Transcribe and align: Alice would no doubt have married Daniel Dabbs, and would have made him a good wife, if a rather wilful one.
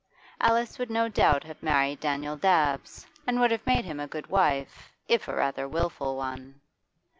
Alice 0.39 0.79
would 0.79 0.89
no 0.89 1.07
doubt 1.07 1.43
have 1.43 1.61
married 1.61 1.99
Daniel 1.99 2.35
Dabbs, 2.35 3.05
and 3.27 3.39
would 3.39 3.51
have 3.51 3.67
made 3.67 3.85
him 3.85 3.99
a 3.99 4.07
good 4.07 4.25
wife, 4.31 4.91
if 5.07 5.27
a 5.27 5.35
rather 5.35 5.67
wilful 5.67 6.17
one. 6.17 6.59